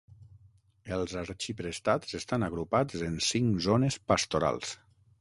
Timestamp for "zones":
3.71-4.03